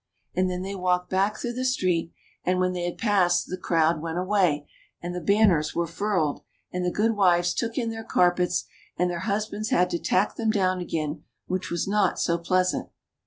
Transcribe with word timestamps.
And 0.33 0.49
then 0.49 0.63
they 0.63 0.73
walked 0.73 1.11
back 1.11 1.37
through 1.37 1.53
the 1.53 1.63
street; 1.63 2.11
and 2.43 2.59
when 2.59 2.73
they 2.73 2.85
had 2.85 2.97
passed, 2.97 3.45
the 3.49 3.55
crowd 3.55 4.01
went 4.01 4.17
away, 4.17 4.67
and 4.99 5.13
the 5.13 5.21
banners 5.21 5.75
were 5.75 5.85
furled, 5.85 6.41
and 6.71 6.83
the 6.83 6.89
good 6.89 7.11
wives 7.15 7.53
took 7.53 7.77
in 7.77 7.91
their 7.91 8.03
carpets, 8.03 8.65
and 8.97 9.11
their 9.11 9.19
husbands 9.29 9.69
had 9.69 9.91
to 9.91 9.99
tack 9.99 10.37
them 10.37 10.49
down 10.49 10.79
again, 10.79 11.23
which 11.45 11.69
was 11.69 11.87
not 11.87 12.19
so 12.19 12.39
pleasant. 12.39 12.89